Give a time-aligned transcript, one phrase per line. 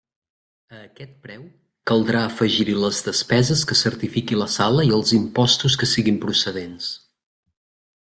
[0.75, 1.43] A aquest preu,
[1.91, 6.95] caldrà afegir-hi les despeses que certifiqui la sala i els impostos que siguin procedents.